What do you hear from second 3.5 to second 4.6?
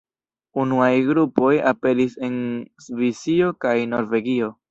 kaj Norvegio.